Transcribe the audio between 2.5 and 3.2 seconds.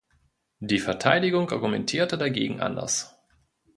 anders.